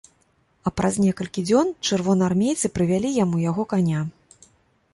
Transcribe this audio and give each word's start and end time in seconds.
А 0.69 0.71
праз 0.79 0.95
некалькі 1.05 1.43
дзён 1.49 1.67
чырвонаармейцы 1.89 2.71
прывялі 2.79 3.09
яму 3.23 3.37
яго 3.45 3.63
каня. 3.75 4.01